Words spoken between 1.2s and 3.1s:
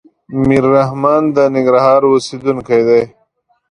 د ننګرهار اوسيدونکی دی.